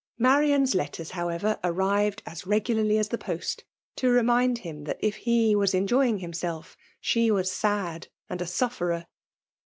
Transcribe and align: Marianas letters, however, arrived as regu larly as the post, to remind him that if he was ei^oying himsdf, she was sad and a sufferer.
Marianas 0.17 0.73
letters, 0.73 1.11
however, 1.11 1.59
arrived 1.63 2.23
as 2.25 2.41
regu 2.41 2.75
larly 2.75 2.99
as 2.99 3.09
the 3.09 3.19
post, 3.19 3.65
to 3.97 4.09
remind 4.09 4.57
him 4.57 4.85
that 4.85 4.97
if 4.99 5.15
he 5.15 5.55
was 5.55 5.73
ei^oying 5.73 6.23
himsdf, 6.23 6.75
she 6.99 7.29
was 7.29 7.51
sad 7.51 8.07
and 8.27 8.41
a 8.41 8.47
sufferer. 8.47 9.05